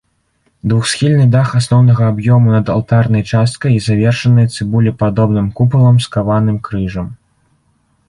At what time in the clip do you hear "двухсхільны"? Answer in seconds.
0.69-1.27